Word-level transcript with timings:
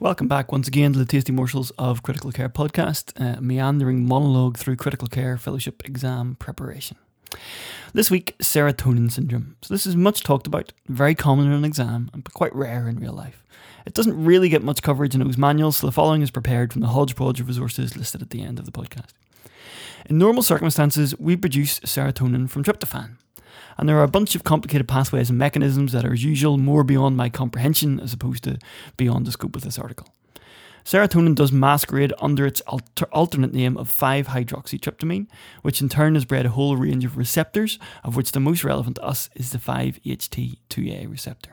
Welcome 0.00 0.28
back 0.28 0.50
once 0.50 0.66
again 0.66 0.94
to 0.94 0.98
the 0.98 1.04
Tasty 1.04 1.30
Morsels 1.30 1.72
of 1.72 2.02
Critical 2.02 2.32
Care 2.32 2.48
podcast, 2.48 3.12
a 3.20 3.38
meandering 3.42 4.08
monologue 4.08 4.56
through 4.56 4.76
critical 4.76 5.08
care 5.08 5.36
fellowship 5.36 5.84
exam 5.84 6.36
preparation. 6.36 6.96
This 7.92 8.10
week, 8.10 8.34
serotonin 8.38 9.12
syndrome. 9.12 9.56
So, 9.60 9.74
this 9.74 9.84
is 9.84 9.94
much 9.96 10.22
talked 10.22 10.46
about, 10.46 10.72
very 10.88 11.14
common 11.14 11.48
in 11.48 11.52
an 11.52 11.66
exam, 11.66 12.10
but 12.14 12.32
quite 12.32 12.54
rare 12.54 12.88
in 12.88 12.98
real 12.98 13.12
life. 13.12 13.44
It 13.84 13.92
doesn't 13.92 14.24
really 14.24 14.48
get 14.48 14.62
much 14.62 14.80
coverage 14.80 15.14
in 15.14 15.22
those 15.22 15.36
manuals, 15.36 15.76
so 15.76 15.86
the 15.86 15.92
following 15.92 16.22
is 16.22 16.30
prepared 16.30 16.72
from 16.72 16.80
the 16.80 16.88
hodgepodge 16.88 17.38
of 17.38 17.48
resources 17.48 17.94
listed 17.94 18.22
at 18.22 18.30
the 18.30 18.42
end 18.42 18.58
of 18.58 18.64
the 18.64 18.72
podcast. 18.72 19.12
In 20.06 20.18
normal 20.18 20.42
circumstances, 20.42 21.18
we 21.18 21.36
produce 21.36 21.80
serotonin 21.80 22.48
from 22.48 22.64
tryptophan, 22.64 23.16
and 23.78 23.88
there 23.88 23.98
are 23.98 24.04
a 24.04 24.08
bunch 24.08 24.34
of 24.34 24.44
complicated 24.44 24.88
pathways 24.88 25.30
and 25.30 25.38
mechanisms 25.38 25.92
that 25.92 26.04
are, 26.04 26.12
as 26.12 26.24
usual, 26.24 26.58
more 26.58 26.84
beyond 26.84 27.16
my 27.16 27.28
comprehension 27.28 28.00
as 28.00 28.12
opposed 28.12 28.44
to 28.44 28.58
beyond 28.96 29.26
the 29.26 29.32
scope 29.32 29.56
of 29.56 29.62
this 29.62 29.78
article. 29.78 30.08
Serotonin 30.84 31.34
does 31.34 31.52
masquerade 31.52 32.12
under 32.20 32.46
its 32.46 32.60
alter- 32.62 33.06
alternate 33.12 33.52
name 33.52 33.76
of 33.76 33.88
5-hydroxytryptamine, 33.88 35.26
which 35.62 35.80
in 35.80 35.88
turn 35.88 36.14
has 36.14 36.24
bred 36.24 36.46
a 36.46 36.50
whole 36.50 36.76
range 36.76 37.04
of 37.04 37.16
receptors, 37.16 37.78
of 38.02 38.16
which 38.16 38.32
the 38.32 38.40
most 38.40 38.64
relevant 38.64 38.96
to 38.96 39.04
us 39.04 39.30
is 39.34 39.50
the 39.50 39.58
5-HT2A 39.58 41.10
receptor. 41.10 41.52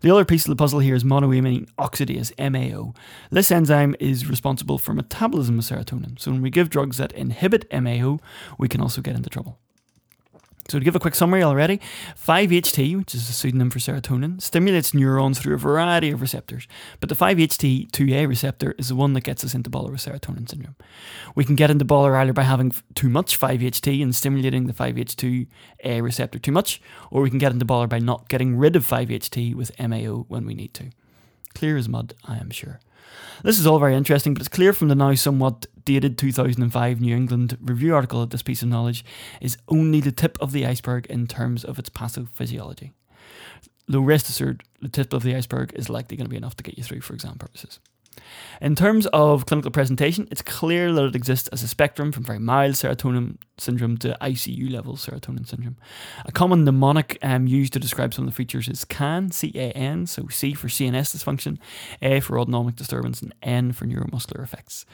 The 0.00 0.10
other 0.10 0.24
piece 0.24 0.44
of 0.44 0.50
the 0.50 0.56
puzzle 0.56 0.80
here 0.80 0.94
is 0.94 1.04
monoamine 1.04 1.68
oxidase, 1.78 2.32
MAO. 2.38 2.94
This 3.30 3.50
enzyme 3.50 3.96
is 3.98 4.28
responsible 4.28 4.78
for 4.78 4.94
metabolism 4.94 5.58
of 5.58 5.64
serotonin, 5.64 6.18
so 6.18 6.30
when 6.30 6.42
we 6.42 6.50
give 6.50 6.70
drugs 6.70 6.98
that 6.98 7.12
inhibit 7.12 7.66
MAO, 7.72 8.18
we 8.58 8.68
can 8.68 8.80
also 8.80 9.00
get 9.00 9.16
into 9.16 9.30
trouble. 9.30 9.58
So, 10.68 10.78
to 10.78 10.84
give 10.84 10.96
a 10.96 11.00
quick 11.00 11.14
summary 11.14 11.44
already, 11.44 11.80
5-HT, 12.16 12.96
which 12.98 13.14
is 13.14 13.28
a 13.28 13.32
pseudonym 13.32 13.70
for 13.70 13.78
serotonin, 13.78 14.42
stimulates 14.42 14.92
neurons 14.92 15.38
through 15.38 15.54
a 15.54 15.58
variety 15.58 16.10
of 16.10 16.20
receptors, 16.20 16.66
but 16.98 17.08
the 17.08 17.14
5-HT2A 17.14 18.26
receptor 18.26 18.74
is 18.76 18.88
the 18.88 18.96
one 18.96 19.12
that 19.12 19.22
gets 19.22 19.44
us 19.44 19.54
into 19.54 19.70
with 19.70 20.00
serotonin 20.00 20.48
syndrome. 20.48 20.74
We 21.36 21.44
can 21.44 21.54
get 21.54 21.70
into 21.70 21.84
Buller 21.84 22.16
either 22.16 22.32
by 22.32 22.42
having 22.42 22.72
too 22.94 23.08
much 23.08 23.38
5-HT 23.38 24.02
and 24.02 24.14
stimulating 24.14 24.66
the 24.66 24.72
5-HT2A 24.72 26.02
receptor 26.02 26.38
too 26.38 26.52
much, 26.52 26.80
or 27.10 27.22
we 27.22 27.30
can 27.30 27.38
get 27.38 27.52
into 27.52 27.64
Buller 27.64 27.86
by 27.86 28.00
not 28.00 28.28
getting 28.28 28.56
rid 28.56 28.74
of 28.74 28.84
5-HT 28.84 29.54
with 29.54 29.78
MAO 29.78 30.24
when 30.28 30.46
we 30.46 30.54
need 30.54 30.74
to. 30.74 30.90
Clear 31.56 31.78
as 31.78 31.88
mud, 31.88 32.12
I 32.22 32.36
am 32.36 32.50
sure. 32.50 32.80
This 33.42 33.58
is 33.58 33.66
all 33.66 33.78
very 33.78 33.94
interesting, 33.94 34.34
but 34.34 34.42
it's 34.42 34.48
clear 34.48 34.74
from 34.74 34.88
the 34.88 34.94
now 34.94 35.14
somewhat 35.14 35.64
dated 35.86 36.18
2005 36.18 37.00
New 37.00 37.16
England 37.16 37.56
Review 37.62 37.94
article 37.94 38.20
that 38.20 38.28
this 38.28 38.42
piece 38.42 38.60
of 38.60 38.68
knowledge 38.68 39.02
is 39.40 39.56
only 39.68 40.02
the 40.02 40.12
tip 40.12 40.36
of 40.38 40.52
the 40.52 40.66
iceberg 40.66 41.06
in 41.06 41.26
terms 41.26 41.64
of 41.64 41.78
its 41.78 41.88
pathophysiology. 41.88 42.92
Though 43.88 44.02
rest 44.02 44.28
assured, 44.28 44.64
the 44.82 44.90
tip 44.90 45.14
of 45.14 45.22
the 45.22 45.34
iceberg 45.34 45.72
is 45.72 45.88
likely 45.88 46.18
going 46.18 46.26
to 46.26 46.30
be 46.30 46.36
enough 46.36 46.56
to 46.56 46.62
get 46.62 46.76
you 46.76 46.84
through 46.84 47.00
for 47.00 47.14
exam 47.14 47.38
purposes. 47.38 47.80
In 48.60 48.74
terms 48.74 49.06
of 49.08 49.46
clinical 49.46 49.70
presentation, 49.70 50.28
it's 50.30 50.42
clear 50.42 50.92
that 50.92 51.04
it 51.04 51.16
exists 51.16 51.48
as 51.48 51.62
a 51.62 51.68
spectrum 51.68 52.12
from 52.12 52.24
very 52.24 52.38
mild 52.38 52.74
serotonin 52.74 53.36
syndrome 53.58 53.96
to 53.98 54.16
ICU 54.20 54.70
level 54.70 54.96
serotonin 54.96 55.46
syndrome. 55.46 55.76
A 56.24 56.32
common 56.32 56.64
mnemonic 56.64 57.18
um, 57.22 57.46
used 57.46 57.72
to 57.74 57.78
describe 57.78 58.12
some 58.14 58.26
of 58.26 58.30
the 58.30 58.36
features 58.36 58.68
is 58.68 58.84
CAN, 58.84 59.30
C 59.30 59.52
A 59.54 59.72
N, 59.72 60.06
so 60.06 60.28
C 60.28 60.54
for 60.54 60.68
CNS 60.68 61.16
dysfunction, 61.16 61.58
A 62.02 62.20
for 62.20 62.38
autonomic 62.38 62.76
disturbance, 62.76 63.22
and 63.22 63.34
N 63.42 63.72
for 63.72 63.86
neuromuscular 63.86 64.42
effects. 64.42 64.86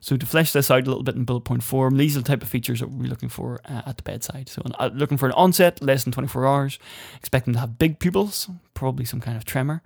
So, 0.00 0.16
to 0.16 0.26
flesh 0.26 0.52
this 0.52 0.70
out 0.70 0.82
a 0.82 0.86
little 0.86 1.02
bit 1.02 1.16
in 1.16 1.24
bullet 1.24 1.42
point 1.42 1.62
form, 1.62 1.96
these 1.96 2.16
are 2.16 2.20
the 2.20 2.28
type 2.28 2.42
of 2.42 2.48
features 2.48 2.80
that 2.80 2.88
we'll 2.88 3.02
be 3.02 3.08
looking 3.08 3.28
for 3.28 3.60
uh, 3.64 3.82
at 3.86 3.96
the 3.96 4.02
bedside. 4.02 4.48
So, 4.48 4.62
uh, 4.78 4.90
looking 4.92 5.18
for 5.18 5.26
an 5.26 5.32
onset 5.32 5.82
less 5.82 6.04
than 6.04 6.12
24 6.12 6.46
hours, 6.46 6.78
expecting 7.16 7.54
to 7.54 7.60
have 7.60 7.78
big 7.78 7.98
pupils, 7.98 8.48
probably 8.76 9.04
some 9.04 9.20
kind 9.20 9.36
of 9.36 9.44
tremor, 9.44 9.82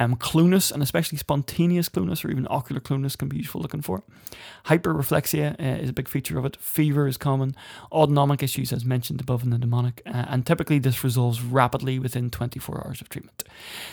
um, 0.00 0.16
clonus, 0.16 0.72
and 0.72 0.82
especially 0.82 1.18
spontaneous 1.18 1.88
clonus 1.88 2.24
or 2.24 2.30
even 2.30 2.48
ocular 2.50 2.80
clonus 2.80 3.16
can 3.16 3.28
be 3.28 3.36
useful 3.36 3.60
looking 3.60 3.82
for. 3.82 4.02
Hyperreflexia 4.66 5.60
uh, 5.60 5.82
is 5.82 5.90
a 5.90 5.92
big 5.92 6.08
feature 6.08 6.38
of 6.38 6.44
it. 6.44 6.56
Fever 6.56 7.06
is 7.06 7.16
common 7.16 7.54
autonomic 7.92 8.42
issues, 8.42 8.72
as 8.72 8.84
mentioned 8.84 9.20
above 9.20 9.44
in 9.44 9.50
the 9.50 9.58
mnemonic, 9.58 10.02
uh, 10.06 10.24
and 10.28 10.44
typically 10.44 10.80
this 10.80 11.04
resolves 11.04 11.42
rapidly 11.42 11.98
within 11.98 12.30
24 12.30 12.86
hours 12.86 13.00
of 13.00 13.08
treatment. 13.08 13.44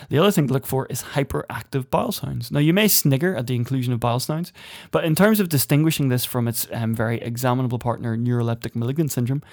The 0.10 0.18
other 0.18 0.32
thing 0.32 0.48
to 0.48 0.54
look 0.54 0.66
for 0.66 0.88
is 0.88 1.04
hyperactive 1.14 1.90
bowel 1.90 2.12
sounds. 2.12 2.52
Now, 2.52 2.60
you 2.60 2.74
may 2.74 2.88
snigger 2.88 3.36
at 3.36 3.48
the 3.48 3.56
inclusion 3.56 3.94
of 3.94 4.00
bowel 4.00 4.20
sounds, 4.20 4.54
but 4.92 5.04
in 5.04 5.14
terms 5.14 5.40
of 5.40 5.50
distinguishing 5.50 6.08
this 6.08 6.24
from 6.24 6.48
its 6.48 6.68
um, 6.72 6.96
very 6.96 7.20
examinable 7.22 7.80
partner, 7.80 8.18
neuroleptic 8.18 8.76
malignant 8.76 9.12
syndrome, 9.12 9.44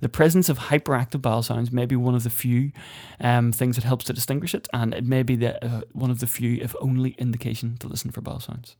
the 0.00 0.08
presence 0.08 0.48
of 0.48 0.58
hyperactive 0.58 1.20
bowel 1.20 1.42
sounds 1.42 1.72
may 1.72 1.86
be 1.86 1.96
one 1.96 2.14
of 2.14 2.22
the 2.22 2.30
few 2.30 2.72
um, 3.20 3.52
things 3.52 3.76
that 3.76 3.84
helps 3.84 4.04
to 4.04 4.12
distinguish 4.12 4.43
and 4.72 4.92
it 4.94 5.04
may 5.04 5.22
be 5.22 5.36
the, 5.36 5.64
uh, 5.64 5.82
one 5.92 6.10
of 6.10 6.20
the 6.20 6.26
few, 6.26 6.58
if 6.60 6.74
only, 6.80 7.14
indication 7.18 7.76
to 7.78 7.88
listen 7.88 8.10
for 8.10 8.20
bowel 8.20 8.40
sounds. 8.40 8.76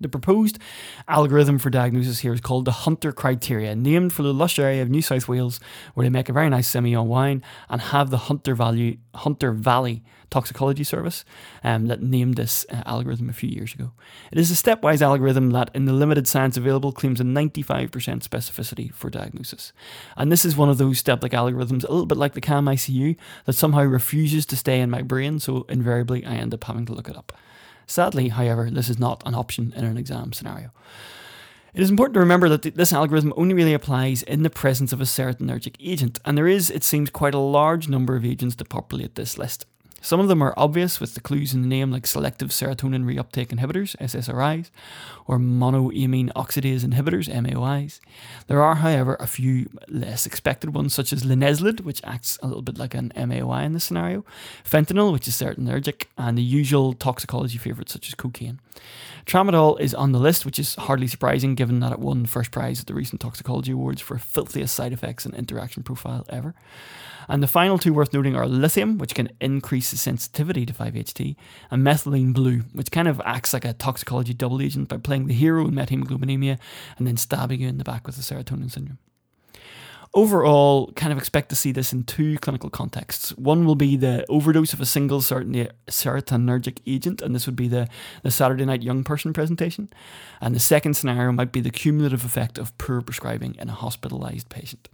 The 0.00 0.08
proposed 0.08 0.58
algorithm 1.06 1.58
for 1.58 1.70
diagnosis 1.70 2.20
here 2.20 2.32
is 2.32 2.40
called 2.40 2.64
the 2.64 2.72
Hunter 2.72 3.12
criteria, 3.12 3.76
named 3.76 4.12
for 4.12 4.22
the 4.22 4.34
lush 4.34 4.58
area 4.58 4.82
of 4.82 4.90
New 4.90 5.02
South 5.02 5.28
Wales 5.28 5.60
where 5.94 6.04
they 6.04 6.10
make 6.10 6.28
a 6.28 6.32
very 6.32 6.50
nice 6.50 6.70
Semillon 6.70 7.06
wine 7.06 7.42
and 7.68 7.80
have 7.80 8.10
the 8.10 8.18
Hunter, 8.18 8.54
value, 8.54 8.96
Hunter 9.14 9.52
Valley 9.52 10.02
Toxicology 10.32 10.82
Service 10.82 11.24
um, 11.62 11.86
that 11.86 12.02
named 12.02 12.36
this 12.36 12.66
uh, 12.70 12.82
algorithm 12.86 13.28
a 13.28 13.34
few 13.34 13.50
years 13.50 13.74
ago. 13.74 13.92
It 14.32 14.38
is 14.38 14.50
a 14.50 14.54
stepwise 14.54 15.02
algorithm 15.02 15.50
that, 15.50 15.70
in 15.74 15.84
the 15.84 15.92
limited 15.92 16.26
science 16.26 16.56
available, 16.56 16.90
claims 16.90 17.20
a 17.20 17.24
95% 17.24 17.90
specificity 17.90 18.92
for 18.92 19.10
diagnosis. 19.10 19.72
And 20.16 20.32
this 20.32 20.44
is 20.44 20.56
one 20.56 20.70
of 20.70 20.78
those 20.78 20.98
step 20.98 21.22
like 21.22 21.32
algorithms, 21.32 21.84
a 21.84 21.92
little 21.92 22.06
bit 22.06 22.18
like 22.18 22.32
the 22.32 22.40
CAM 22.40 22.64
ICU, 22.64 23.16
that 23.44 23.52
somehow 23.52 23.82
refuses 23.82 24.46
to 24.46 24.56
stay 24.56 24.80
in 24.80 24.90
my 24.90 25.02
brain, 25.02 25.38
so 25.38 25.66
invariably 25.68 26.24
I 26.24 26.36
end 26.36 26.54
up 26.54 26.64
having 26.64 26.86
to 26.86 26.94
look 26.94 27.10
it 27.10 27.16
up. 27.16 27.32
Sadly, 27.92 28.28
however, 28.28 28.70
this 28.70 28.88
is 28.88 28.98
not 28.98 29.22
an 29.26 29.34
option 29.34 29.74
in 29.76 29.84
an 29.84 29.98
exam 29.98 30.32
scenario. 30.32 30.70
It 31.74 31.82
is 31.82 31.90
important 31.90 32.14
to 32.14 32.20
remember 32.20 32.48
that 32.48 32.62
th- 32.62 32.74
this 32.74 32.90
algorithm 32.90 33.34
only 33.36 33.52
really 33.52 33.74
applies 33.74 34.22
in 34.22 34.44
the 34.44 34.48
presence 34.48 34.94
of 34.94 35.02
a 35.02 35.04
serotonergic 35.04 35.76
agent, 35.78 36.18
and 36.24 36.38
there 36.38 36.48
is, 36.48 36.70
it 36.70 36.84
seems, 36.84 37.10
quite 37.10 37.34
a 37.34 37.38
large 37.38 37.88
number 37.88 38.16
of 38.16 38.24
agents 38.24 38.56
to 38.56 38.64
populate 38.64 39.14
this 39.14 39.36
list. 39.36 39.66
Some 40.02 40.18
of 40.18 40.26
them 40.26 40.42
are 40.42 40.52
obvious 40.56 40.98
with 40.98 41.14
the 41.14 41.20
clues 41.20 41.54
in 41.54 41.62
the 41.62 41.68
name, 41.68 41.92
like 41.92 42.08
selective 42.08 42.50
serotonin 42.50 43.04
reuptake 43.04 43.48
inhibitors, 43.48 43.96
SSRIs, 43.98 44.70
or 45.26 45.38
monoamine 45.38 46.32
oxidase 46.32 46.84
inhibitors, 46.84 47.32
MAOIs. 47.32 48.00
There 48.48 48.60
are, 48.60 48.74
however, 48.74 49.16
a 49.20 49.28
few 49.28 49.70
less 49.88 50.26
expected 50.26 50.74
ones, 50.74 50.92
such 50.92 51.12
as 51.12 51.22
linezolid, 51.22 51.82
which 51.82 52.02
acts 52.02 52.36
a 52.42 52.48
little 52.48 52.62
bit 52.62 52.78
like 52.78 52.94
an 52.94 53.12
MAOI 53.14 53.64
in 53.64 53.74
this 53.74 53.84
scenario, 53.84 54.24
fentanyl, 54.64 55.12
which 55.12 55.28
is 55.28 55.34
serotonergic, 55.34 56.06
and 56.18 56.36
the 56.36 56.42
usual 56.42 56.94
toxicology 56.94 57.56
favourites, 57.56 57.92
such 57.92 58.08
as 58.08 58.14
cocaine. 58.14 58.58
Tramadol 59.24 59.78
is 59.78 59.94
on 59.94 60.10
the 60.10 60.18
list, 60.18 60.44
which 60.44 60.58
is 60.58 60.74
hardly 60.74 61.06
surprising 61.06 61.54
given 61.54 61.78
that 61.78 61.92
it 61.92 62.00
won 62.00 62.26
first 62.26 62.50
prize 62.50 62.80
at 62.80 62.86
the 62.86 62.94
recent 62.94 63.20
toxicology 63.20 63.70
awards 63.70 64.00
for 64.00 64.18
filthiest 64.18 64.74
side 64.74 64.92
effects 64.92 65.24
and 65.24 65.34
interaction 65.34 65.84
profile 65.84 66.26
ever. 66.28 66.56
And 67.28 67.42
the 67.42 67.46
final 67.46 67.78
two 67.78 67.94
worth 67.94 68.12
noting 68.12 68.34
are 68.34 68.46
lithium, 68.46 68.98
which 68.98 69.14
can 69.14 69.30
increase 69.40 69.91
the 69.92 69.96
sensitivity 69.96 70.66
to 70.66 70.72
5-HT, 70.72 71.36
and 71.70 71.86
methylene 71.86 72.34
blue, 72.34 72.62
which 72.72 72.90
kind 72.90 73.06
of 73.06 73.22
acts 73.24 73.52
like 73.52 73.64
a 73.64 73.72
toxicology 73.72 74.34
double 74.34 74.60
agent 74.60 74.88
by 74.88 74.96
playing 74.96 75.26
the 75.28 75.34
hero 75.34 75.68
in 75.68 75.74
methemoglobinemia 75.74 76.58
and 76.98 77.06
then 77.06 77.16
stabbing 77.16 77.60
you 77.60 77.68
in 77.68 77.78
the 77.78 77.84
back 77.84 78.06
with 78.06 78.16
the 78.16 78.22
serotonin 78.22 78.70
syndrome. 78.70 78.98
Overall, 80.14 80.92
kind 80.92 81.10
of 81.10 81.16
expect 81.16 81.48
to 81.48 81.56
see 81.56 81.72
this 81.72 81.90
in 81.90 82.04
two 82.04 82.36
clinical 82.38 82.68
contexts. 82.68 83.30
One 83.38 83.64
will 83.64 83.76
be 83.76 83.96
the 83.96 84.26
overdose 84.28 84.74
of 84.74 84.80
a 84.82 84.84
single 84.84 85.20
serotonergic 85.20 86.78
agent, 86.86 87.22
and 87.22 87.34
this 87.34 87.46
would 87.46 87.56
be 87.56 87.68
the, 87.68 87.88
the 88.22 88.30
Saturday 88.30 88.66
Night 88.66 88.82
Young 88.82 89.04
Person 89.04 89.32
presentation. 89.32 89.88
And 90.42 90.54
the 90.54 90.60
second 90.60 90.94
scenario 90.94 91.32
might 91.32 91.50
be 91.50 91.62
the 91.62 91.70
cumulative 91.70 92.26
effect 92.26 92.58
of 92.58 92.76
poor 92.76 93.00
prescribing 93.00 93.54
in 93.58 93.70
a 93.70 93.72
hospitalized 93.72 94.50
patient. 94.50 94.90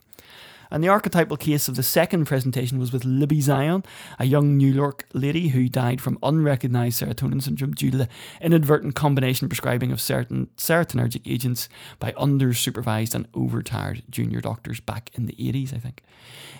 And 0.70 0.82
the 0.82 0.88
archetypal 0.88 1.36
case 1.36 1.68
of 1.68 1.76
the 1.76 1.82
second 1.82 2.26
presentation 2.26 2.78
was 2.78 2.92
with 2.92 3.04
Libby 3.04 3.40
Zion, 3.40 3.84
a 4.18 4.24
young 4.24 4.56
New 4.56 4.72
York 4.72 5.06
lady 5.12 5.48
who 5.48 5.68
died 5.68 6.00
from 6.00 6.18
unrecognized 6.22 7.02
serotonin 7.02 7.42
syndrome 7.42 7.72
due 7.72 7.90
to 7.90 7.96
the 7.96 8.08
inadvertent 8.40 8.94
combination 8.94 9.48
prescribing 9.48 9.92
of 9.92 10.00
certain 10.00 10.48
serotonergic 10.56 11.22
agents 11.26 11.68
by 11.98 12.12
under 12.16 12.52
supervised 12.52 13.14
and 13.14 13.28
overtired 13.34 14.02
junior 14.10 14.40
doctors 14.40 14.80
back 14.80 15.10
in 15.14 15.26
the 15.26 15.34
80s, 15.34 15.74
I 15.74 15.78
think. 15.78 16.02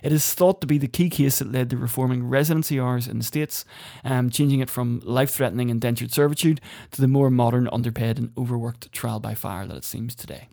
It 0.02 0.12
is 0.12 0.34
thought 0.34 0.60
to 0.60 0.66
be 0.66 0.78
the 0.78 0.88
key 0.88 1.10
case 1.10 1.38
that 1.38 1.52
led 1.52 1.70
to 1.70 1.76
reforming 1.76 2.28
residency 2.28 2.78
hours 2.80 3.08
in 3.08 3.18
the 3.18 3.24
States, 3.24 3.64
um, 4.04 4.30
changing 4.30 4.60
it 4.60 4.70
from 4.70 5.00
life 5.04 5.30
threatening 5.30 5.70
indentured 5.70 6.12
servitude 6.12 6.60
to 6.92 7.00
the 7.00 7.08
more 7.08 7.30
modern, 7.30 7.68
underpaid, 7.72 8.18
and 8.18 8.32
overworked 8.36 8.92
trial 8.92 9.20
by 9.20 9.34
fire 9.34 9.66
that 9.66 9.76
it 9.76 9.84
seems 9.84 10.14
today. 10.14 10.48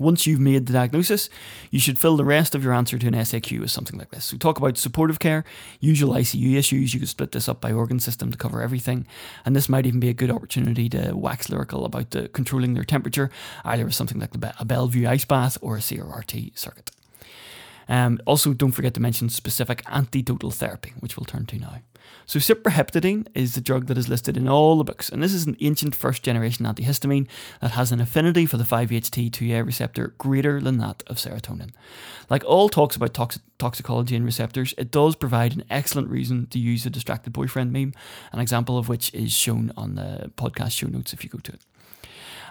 Once 0.00 0.26
you've 0.26 0.40
made 0.40 0.66
the 0.66 0.72
diagnosis, 0.72 1.28
you 1.70 1.78
should 1.78 1.98
fill 1.98 2.16
the 2.16 2.24
rest 2.24 2.54
of 2.54 2.64
your 2.64 2.72
answer 2.72 2.98
to 2.98 3.06
an 3.06 3.12
SAQ 3.14 3.60
with 3.60 3.70
something 3.70 3.98
like 3.98 4.10
this. 4.10 4.24
So, 4.24 4.36
talk 4.36 4.58
about 4.58 4.78
supportive 4.78 5.18
care, 5.18 5.44
usual 5.78 6.14
ICU 6.14 6.56
issues. 6.56 6.94
You 6.94 7.00
could 7.00 7.08
split 7.08 7.32
this 7.32 7.48
up 7.48 7.60
by 7.60 7.70
organ 7.70 8.00
system 8.00 8.30
to 8.32 8.38
cover 8.38 8.62
everything. 8.62 9.06
And 9.44 9.54
this 9.54 9.68
might 9.68 9.86
even 9.86 10.00
be 10.00 10.08
a 10.08 10.14
good 10.14 10.30
opportunity 10.30 10.88
to 10.88 11.12
wax 11.12 11.50
lyrical 11.50 11.84
about 11.84 12.10
the 12.10 12.28
controlling 12.28 12.74
their 12.74 12.84
temperature, 12.84 13.30
either 13.64 13.84
with 13.84 13.94
something 13.94 14.18
like 14.18 14.34
a 14.58 14.64
Bellevue 14.64 15.06
ice 15.06 15.26
bath 15.26 15.58
or 15.60 15.76
a 15.76 15.80
CRRT 15.80 16.58
circuit. 16.58 16.90
Um, 17.90 18.20
also, 18.24 18.54
don't 18.54 18.70
forget 18.70 18.94
to 18.94 19.00
mention 19.00 19.28
specific 19.28 19.84
antidotal 19.86 20.54
therapy, 20.54 20.94
which 21.00 21.16
we'll 21.16 21.24
turn 21.24 21.44
to 21.46 21.58
now. 21.58 21.80
So, 22.24 22.38
cyproheptadine 22.38 23.26
is 23.34 23.56
the 23.56 23.60
drug 23.60 23.86
that 23.86 23.98
is 23.98 24.08
listed 24.08 24.36
in 24.36 24.48
all 24.48 24.78
the 24.78 24.84
books, 24.84 25.08
and 25.08 25.20
this 25.20 25.34
is 25.34 25.46
an 25.46 25.56
ancient 25.60 25.96
first 25.96 26.22
generation 26.22 26.64
antihistamine 26.64 27.26
that 27.60 27.72
has 27.72 27.90
an 27.90 28.00
affinity 28.00 28.46
for 28.46 28.56
the 28.56 28.64
5-HT2A 28.64 29.66
receptor 29.66 30.14
greater 30.18 30.60
than 30.60 30.78
that 30.78 31.02
of 31.08 31.16
serotonin. 31.16 31.70
Like 32.30 32.44
all 32.44 32.68
talks 32.68 32.94
about 32.94 33.12
tox- 33.12 33.40
toxicology 33.58 34.14
and 34.14 34.24
receptors, 34.24 34.72
it 34.78 34.92
does 34.92 35.16
provide 35.16 35.54
an 35.54 35.64
excellent 35.68 36.08
reason 36.08 36.46
to 36.50 36.60
use 36.60 36.84
the 36.84 36.90
distracted 36.90 37.32
boyfriend 37.32 37.72
meme, 37.72 37.92
an 38.32 38.38
example 38.38 38.78
of 38.78 38.88
which 38.88 39.12
is 39.12 39.32
shown 39.32 39.72
on 39.76 39.96
the 39.96 40.30
podcast 40.36 40.70
show 40.70 40.86
notes 40.86 41.12
if 41.12 41.24
you 41.24 41.30
go 41.30 41.38
to 41.40 41.52
it. 41.52 41.60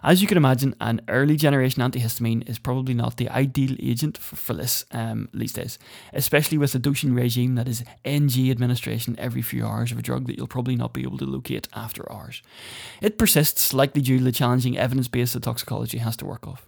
As 0.04 0.22
you 0.22 0.28
can 0.28 0.38
imagine, 0.38 0.76
an 0.80 1.02
early 1.08 1.36
generation 1.36 1.82
antihistamine 1.82 2.48
is 2.50 2.60
probably 2.60 2.94
not 2.94 3.18
the 3.18 3.30
ideal 3.30 3.76
agent 3.80 4.18
for, 4.18 4.36
for 4.36 4.54
this 4.54 4.86
um, 4.92 5.30
these 5.34 5.54
days, 5.54 5.78
especially 6.14 6.58
with 6.58 6.74
a 6.76 6.80
dosing 6.80 7.14
regime 7.14 7.56
that 7.56 7.68
is 7.68 7.84
NG 8.06 8.50
administration 8.50 9.16
every 9.18 9.42
few 9.42 9.66
hours 9.66 9.92
of 9.92 10.00
a 10.00 10.02
drug 10.02 10.28
that 10.28 10.38
you'll 10.38 10.48
probably 10.48 10.76
not 10.76 10.94
be 10.94 11.02
able 11.04 11.18
to 11.18 11.26
locate 11.26 11.68
after 11.74 12.10
hours. 12.12 12.42
It 13.02 13.18
persists 13.18 13.74
likely 13.74 14.02
due 14.02 14.20
to 14.20 14.24
the 14.24 14.32
challenging 14.32 14.78
evidence 14.78 15.08
base 15.08 15.34
that 15.34 15.44
toxicology 15.44 15.98
has 15.98 16.16
to 16.18 16.26
work 16.26 16.48
off. 16.48 16.66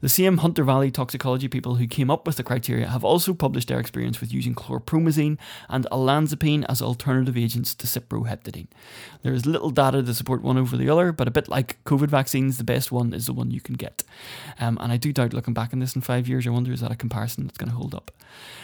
The 0.00 0.08
same 0.08 0.38
Hunter 0.38 0.64
Valley 0.64 0.90
toxicology 0.90 1.46
people 1.46 1.74
who 1.74 1.86
came 1.86 2.10
up 2.10 2.26
with 2.26 2.36
the 2.36 2.42
criteria 2.42 2.86
have 2.86 3.04
also 3.04 3.34
published 3.34 3.68
their 3.68 3.78
experience 3.80 4.20
with 4.20 4.32
using 4.32 4.54
chlorpromazine 4.54 5.36
and 5.68 5.86
olanzapine 5.92 6.64
as 6.68 6.80
alternative 6.80 7.36
agents 7.36 7.74
to 7.74 7.86
cyproheptadine. 7.86 8.68
There 9.22 9.34
is 9.34 9.44
little 9.44 9.70
data 9.70 10.02
to 10.02 10.14
support 10.14 10.42
one 10.42 10.56
over 10.56 10.76
the 10.76 10.88
other, 10.88 11.12
but 11.12 11.28
a 11.28 11.30
bit 11.30 11.48
like 11.48 11.82
COVID 11.84 12.08
vaccines, 12.08 12.56
the 12.56 12.64
best 12.64 12.90
one 12.90 13.12
is 13.12 13.26
the 13.26 13.34
one 13.34 13.50
you 13.50 13.60
can 13.60 13.74
get. 13.74 14.02
Um, 14.58 14.78
and 14.80 14.90
I 14.90 14.96
do 14.96 15.12
doubt 15.12 15.34
looking 15.34 15.54
back 15.54 15.74
on 15.74 15.80
this 15.80 15.94
in 15.94 16.00
five 16.00 16.28
years, 16.28 16.46
I 16.46 16.50
wonder 16.50 16.72
is 16.72 16.80
that 16.80 16.90
a 16.90 16.96
comparison 16.96 17.44
that's 17.44 17.58
going 17.58 17.70
to 17.70 17.76
hold 17.76 17.94
up. 17.94 18.10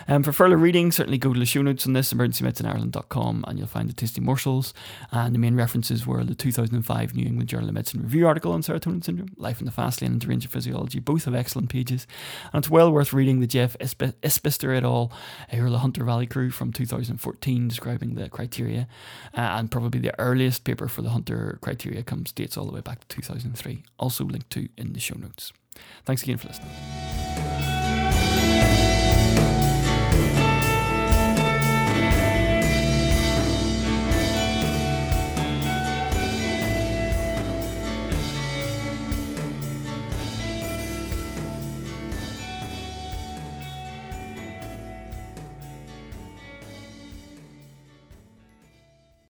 Um, 0.09 0.23
for 0.23 0.33
further 0.33 0.57
reading, 0.57 0.93
certainly 0.93 1.19
go 1.19 1.33
to 1.33 1.39
the 1.39 1.47
show 1.47 1.63
notes 1.63 1.87
on 1.87 1.93
this, 1.93 2.13
emergencymedicine.ireland.com, 2.13 3.45
and 3.47 3.59
you'll 3.59 3.69
find 3.69 3.89
the 3.89 3.93
tasty 3.93 4.21
morsels. 4.21 4.73
And 5.11 5.35
the 5.35 5.39
main 5.39 5.57
references 5.57 6.07
were 6.07 6.23
the 6.25 6.35
2005 6.35 7.15
New 7.15 7.27
England 7.27 7.49
Journal 7.49 7.69
of 7.69 7.75
Medicine 7.75 8.03
review 8.03 8.27
article 8.27 8.53
on 8.53 8.63
serotonin 8.63 9.05
syndrome, 9.05 9.31
Life 9.37 9.61
in 9.61 9.67
the 9.67 9.73
Fast 9.73 10.03
Lane, 10.03 10.13
and 10.13 10.21
Deranged 10.21 10.49
Physiology, 10.49 11.01
both 11.01 11.26
have 11.27 11.35
excellent 11.35 11.69
pages. 11.69 12.07
And 12.53 12.61
it's 12.61 12.71
well 12.71 12.91
worth 12.91 13.13
reading 13.13 13.41
the 13.41 13.47
Geoff 13.47 13.77
Isbister 13.79 14.77
et 14.77 14.85
al. 14.85 15.13
or 15.53 15.71
the 15.71 15.79
Hunter 15.79 16.05
Valley 16.05 16.27
crew 16.27 16.51
from 16.51 16.73
2014 16.73 17.69
describing 17.69 18.15
the 18.15 18.29
criteria. 18.29 18.89
Uh, 19.37 19.41
and 19.41 19.71
probably 19.71 20.01
the 20.01 20.19
earliest 20.19 20.65
paper 20.65 20.89
for 20.89 21.03
the 21.03 21.11
Hunter 21.11 21.59
criteria 21.61 22.03
comes 22.03 22.33
dates 22.33 22.57
all 22.57 22.67
the 22.67 22.73
way 22.73 22.81
back 22.81 23.07
to 23.07 23.17
2003, 23.17 23.85
also 23.99 24.25
linked 24.25 24.51
to 24.51 24.69
in 24.77 24.93
the 24.93 25.01
show 25.01 25.17
notes. 25.17 25.53
Thanks 26.05 26.23
again 26.23 26.39
for 26.39 26.49
listening. 26.49 27.76